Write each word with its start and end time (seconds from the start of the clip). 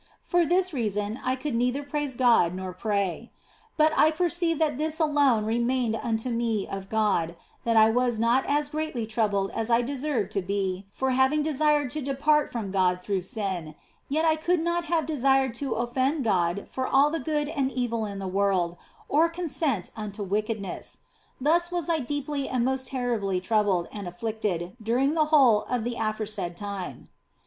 For 0.23 0.47
this 0.47 0.73
reason 0.73 1.19
I 1.23 1.35
could 1.35 1.53
neither 1.53 1.83
praise 1.83 2.15
God 2.15 2.55
nor 2.55 2.73
pray; 2.73 3.31
but 3.77 3.93
I 3.95 4.09
perceived 4.09 4.59
that 4.59 4.79
this 4.79 4.99
alone 4.99 5.45
remained 5.45 5.95
unto 5.95 6.29
me 6.31 6.67
of 6.67 6.89
God, 6.89 7.35
that 7.65 7.77
I 7.77 7.91
was 7.91 8.17
not 8.17 8.43
as 8.47 8.69
greatly 8.69 9.05
troubled 9.05 9.51
as 9.51 9.69
I 9.69 9.83
deserved 9.83 10.31
to 10.31 10.41
be 10.41 10.87
for 10.91 11.11
having 11.11 11.43
desired 11.43 11.91
to 11.91 12.01
depart 12.01 12.51
from 12.51 12.71
God 12.71 13.03
through 13.03 13.21
sin, 13.21 13.75
yet 14.09 14.25
I 14.25 14.37
could 14.37 14.59
not 14.61 14.85
have 14.85 15.05
desired 15.05 15.53
to 15.61 15.73
offend 15.75 16.23
God 16.23 16.67
for 16.67 16.87
all 16.87 17.11
the 17.11 17.19
good 17.19 17.47
and 17.47 17.71
evil 17.71 18.03
in 18.05 18.17
the 18.17 18.27
world, 18.27 18.77
or 19.07 19.29
consent 19.29 19.91
unto 19.95 20.23
wickedness. 20.23 20.97
Thus 21.39 21.71
was 21.71 21.89
I 21.91 21.99
deeply 21.99 22.49
and 22.49 22.65
most 22.65 22.87
terribly 22.87 23.39
troubled 23.39 23.87
and 23.91 24.07
afflicted 24.07 24.75
during 24.81 25.13
the 25.13 25.25
whole 25.25 25.61
of 25.69 25.83
the 25.83 25.93
aforesaid 25.99 26.57
time. 26.57 27.09